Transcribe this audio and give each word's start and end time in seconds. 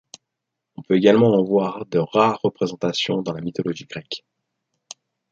On 0.77 0.81
peut 0.81 0.95
également 0.95 1.35
en 1.35 1.43
voir 1.43 1.85
de 1.85 1.99
rares 1.99 2.39
représentations 2.41 3.21
dans 3.21 3.33
la 3.33 3.41
mythologie 3.41 3.85
grecque. 3.85 4.25